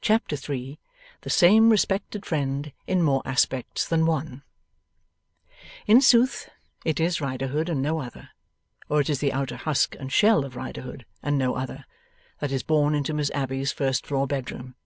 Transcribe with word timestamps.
Chapter 0.00 0.36
3 0.36 0.78
THE 1.20 1.28
SAME 1.28 1.68
RESPECTED 1.68 2.24
FRIEND 2.24 2.72
IN 2.86 3.02
MORE 3.02 3.20
ASPECTS 3.26 3.86
THAN 3.86 4.06
ONE 4.06 4.42
In 5.86 6.00
sooth, 6.00 6.48
it 6.86 6.98
is 6.98 7.20
Riderhood 7.20 7.68
and 7.68 7.82
no 7.82 8.00
other, 8.00 8.30
or 8.88 9.02
it 9.02 9.10
is 9.10 9.18
the 9.18 9.34
outer 9.34 9.56
husk 9.58 9.94
and 10.00 10.10
shell 10.10 10.46
of 10.46 10.56
Riderhood 10.56 11.04
and 11.22 11.36
no 11.36 11.56
other, 11.56 11.84
that 12.38 12.52
is 12.52 12.62
borne 12.62 12.94
into 12.94 13.12
Miss 13.12 13.30
Abbey's 13.32 13.70
first 13.70 14.06
floor 14.06 14.26
bedroom. 14.26 14.76